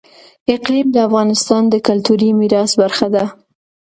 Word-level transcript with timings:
اقلیم 0.53 0.87
د 0.93 0.97
افغانستان 1.07 1.61
د 1.69 1.75
کلتوري 1.87 2.29
میراث 2.39 2.71
برخه 2.81 3.07
ده. 3.15 3.25